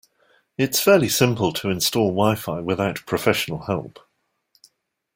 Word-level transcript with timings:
It's 0.57 0.79
fairly 0.81 1.09
simple 1.09 1.53
to 1.53 1.69
install 1.69 2.07
wi-fi 2.07 2.61
without 2.61 3.05
professional 3.05 3.65
help. 3.67 3.99